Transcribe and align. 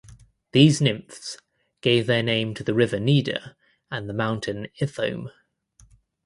These 0.51 0.81
nymphs 0.81 1.37
gave 1.81 2.07
their 2.07 2.23
name 2.23 2.55
to 2.55 2.63
the 2.63 2.73
river 2.73 2.97
Neda 2.97 3.55
and 3.91 4.07
mountain 4.17 4.67
Ithome. 4.79 5.31